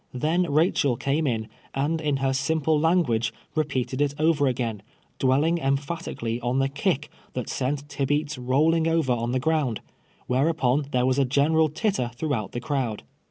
[0.15, 4.81] Then Eachel came in, and in her simple language, repeated it over again—
[5.19, 9.79] dwelling emphat ically on the kick that sent Tibeats rolling over on the ground—
[10.25, 13.03] whereupon there was a general titter throughout the crowd.